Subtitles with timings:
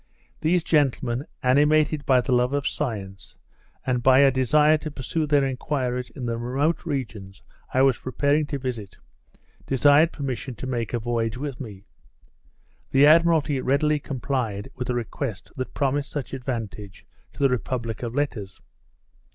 [0.39, 3.37] These gentlemen, animated by the love of science,
[3.85, 8.47] and by a desire to pursue their enquiries in the remote regions I was preparing
[8.47, 8.97] to visit,
[9.67, 11.85] desired permission to make a voyage with me.
[12.89, 18.15] The Admiralty readily complied with a request that promised such advantage to the republic of
[18.15, 18.59] letters.